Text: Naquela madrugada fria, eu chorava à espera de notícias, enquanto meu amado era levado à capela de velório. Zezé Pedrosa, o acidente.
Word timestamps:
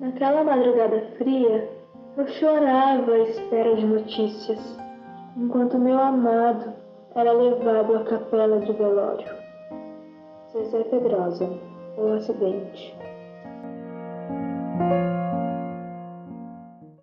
Naquela 0.00 0.42
madrugada 0.42 0.98
fria, 1.18 1.68
eu 2.16 2.26
chorava 2.26 3.12
à 3.12 3.18
espera 3.18 3.76
de 3.76 3.84
notícias, 3.84 4.78
enquanto 5.36 5.78
meu 5.78 5.98
amado 5.98 6.72
era 7.14 7.30
levado 7.32 7.96
à 7.96 8.04
capela 8.04 8.60
de 8.60 8.72
velório. 8.72 9.28
Zezé 10.52 10.84
Pedrosa, 10.84 11.50
o 11.98 12.12
acidente. 12.14 13.09